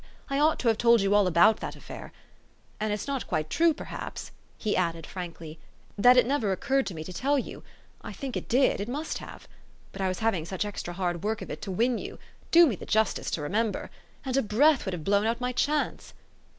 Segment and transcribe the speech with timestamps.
[0.31, 2.11] I ought to have told you all about that affair.
[2.79, 5.59] And it's not quite true, perhaps," he added frankly, u
[6.01, 7.61] that it never occurred to me to tell you.
[8.01, 9.47] I think it did must have.
[9.91, 12.17] But I was having such extra hard work of it to win you,
[12.49, 13.91] do me the justice to remember,
[14.25, 16.15] and a breath would have blown out my chance.